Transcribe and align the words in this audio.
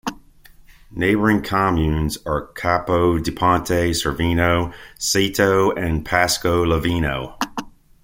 Neighbouring 0.89 1.43
communes 1.43 2.17
are 2.25 2.47
Capo 2.53 3.19
di 3.19 3.29
Ponte, 3.29 3.91
Cerveno, 3.93 4.73
Ceto 4.97 5.77
and 5.77 6.03
Paisco 6.03 6.65
Loveno. 6.65 7.35